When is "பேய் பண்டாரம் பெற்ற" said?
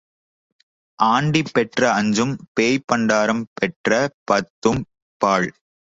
2.53-3.91